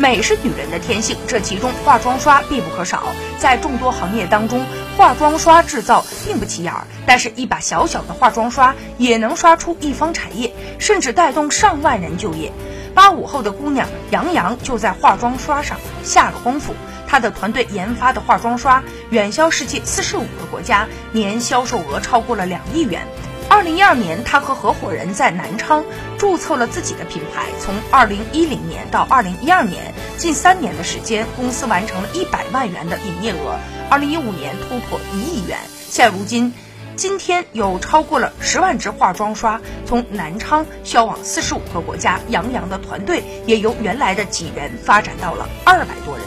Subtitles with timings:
[0.00, 3.12] 美是女人的天性，这其中化妆刷必不可少。
[3.38, 4.64] 在众多行业当中，
[4.96, 12.50] 化妆刷制造并不起眼儿，但是一把小小的化妆刷也能刷出一方产业，甚至带动上万人就业。
[12.94, 16.74] 八五后的姑娘杨洋就在化妆刷上下了功夫，
[17.06, 23.06] 她的团队研发的化妆刷远销世界四十五个国家，年销售额超过了两亿元。
[23.50, 25.84] 二零一二年，他和合伙人在南昌
[26.16, 27.46] 注册了自己的品牌。
[27.58, 33.58] 从二零一零年到二零一二年，近三年的时间，公司完成了一百万元的营业额。
[33.90, 35.58] 二零一五年突破一亿元。
[35.88, 36.54] 现如今，
[36.94, 42.20] 今天有超过了十万支化妆刷从南昌销往四十五个国家。
[42.28, 46.24] 杨洋的团队也由原来的几人发展到了二百多人。